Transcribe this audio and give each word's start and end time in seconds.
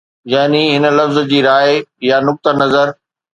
يعني 0.27 0.77
هن 0.77 0.85
لفظ 0.97 1.19
جي 1.19 1.41
راءِ 1.41 1.83
يا 2.01 2.19
نقطه 2.19 2.51
نظر 2.51 2.93